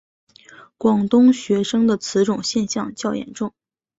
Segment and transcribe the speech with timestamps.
[0.79, 3.53] 广东学生的此种现象较严重。